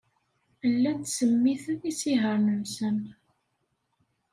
Llan 0.73 0.99
ttsemmiten 1.01 1.79
isihaṛen-nsen. 1.91 2.97